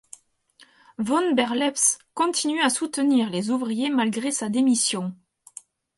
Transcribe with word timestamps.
Von 0.97 1.33
Berlepsch 1.35 1.99
continue 2.15 2.59
à 2.61 2.71
soutenir 2.71 3.29
les 3.29 3.51
ouvriers 3.51 3.91
malgré 3.91 4.31
sa 4.31 4.49
démission. 4.49 5.13